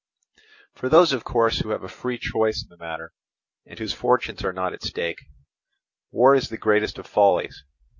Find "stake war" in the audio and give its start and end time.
4.81-6.33